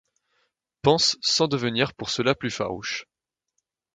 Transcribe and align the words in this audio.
Pensent, 0.81 1.17
sans 1.21 1.47
devenir 1.47 1.93
pour 1.93 2.09
cela 2.09 2.33
plus 2.33 2.49
farouches 2.49 3.05